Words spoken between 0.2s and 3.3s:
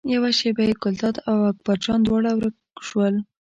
شېبه کې ګلداد او اکبر جان دواړه ورک شول.